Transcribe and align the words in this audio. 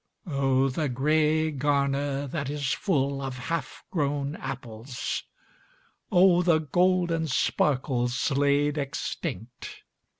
Oh, 0.25 0.67
the 0.67 0.89
grey 0.89 1.51
garner 1.51 2.25
that 2.25 2.49
is 2.49 2.73
full 2.73 3.21
of 3.21 3.37
half 3.37 3.83
grown 3.91 4.35
apples, 4.37 5.21
Oh, 6.11 6.41
the 6.41 6.57
golden 6.57 7.27
sparkles 7.27 8.31
laid 8.31 8.79
extinct 8.79 9.83